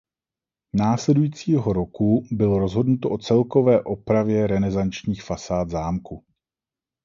Následujícího 0.75 1.73
roku 1.73 2.27
bylo 2.31 2.59
rozhodnuto 2.59 3.09
o 3.09 3.17
celkové 3.17 3.83
opravě 3.83 4.47
renesančních 4.47 5.23
fasád 5.23 5.69
zámku. 5.69 6.23